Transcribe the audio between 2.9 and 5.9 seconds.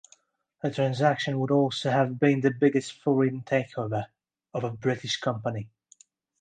foreign takeover of a British company.